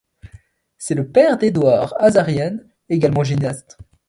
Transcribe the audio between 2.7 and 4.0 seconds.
également gymnaste.